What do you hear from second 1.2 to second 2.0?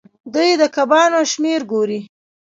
شمیر ګوري.